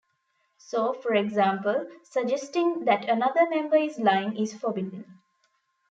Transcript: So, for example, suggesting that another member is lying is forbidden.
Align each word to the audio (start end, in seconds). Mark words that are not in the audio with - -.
So, 0.57 0.93
for 0.93 1.13
example, 1.13 1.85
suggesting 2.01 2.85
that 2.85 3.07
another 3.07 3.47
member 3.47 3.77
is 3.77 3.99
lying 3.99 4.35
is 4.35 4.51
forbidden. 4.51 5.19